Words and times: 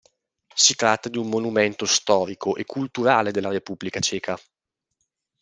Si 0.55 0.73
tratta 0.73 1.09
di 1.09 1.19
un 1.19 1.29
monumento 1.29 1.85
storico 1.85 2.55
e 2.55 2.65
culturale 2.65 3.29
della 3.29 3.49
Repubblica 3.51 3.99
Ceca. 3.99 4.35